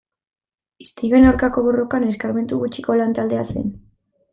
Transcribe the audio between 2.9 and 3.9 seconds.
lan-taldea zen.